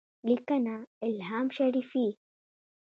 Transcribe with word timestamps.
لیکنه: 0.27 0.75
الهام 1.05 1.47
شریفي 1.57 2.05